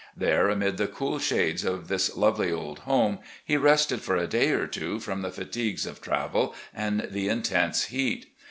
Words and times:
There, 0.17 0.49
amid 0.49 0.77
the 0.77 0.87
cool 0.87 1.19
shades 1.19 1.63
of 1.63 1.87
this 1.87 2.17
lovely 2.17 2.51
old 2.51 2.79
home, 2.89 3.19
he 3.45 3.55
rested 3.55 4.01
for 4.01 4.15
a 4.17 4.25
day 4.25 4.49
or 4.49 4.65
two 4.65 4.99
from 4.99 5.21
the 5.21 5.29
fatigues 5.29 5.85
of 5.85 6.01
travel 6.01 6.55
and 6.73 7.01
the 7.11 7.29
intense 7.29 7.83
heat. 7.83 8.33